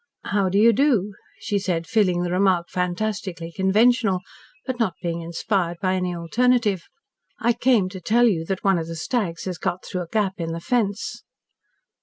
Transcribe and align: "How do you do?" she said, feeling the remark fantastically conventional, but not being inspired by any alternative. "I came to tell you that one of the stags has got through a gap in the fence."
"How 0.23 0.49
do 0.49 0.57
you 0.57 0.73
do?" 0.73 1.13
she 1.37 1.59
said, 1.59 1.85
feeling 1.85 2.23
the 2.23 2.31
remark 2.31 2.69
fantastically 2.71 3.51
conventional, 3.51 4.21
but 4.65 4.79
not 4.79 4.95
being 4.99 5.21
inspired 5.21 5.77
by 5.79 5.93
any 5.93 6.15
alternative. 6.15 6.85
"I 7.39 7.53
came 7.53 7.87
to 7.89 8.01
tell 8.01 8.25
you 8.27 8.43
that 8.45 8.63
one 8.63 8.79
of 8.79 8.87
the 8.87 8.95
stags 8.95 9.45
has 9.45 9.59
got 9.59 9.85
through 9.85 10.01
a 10.01 10.07
gap 10.11 10.39
in 10.39 10.53
the 10.53 10.59
fence." 10.59 11.21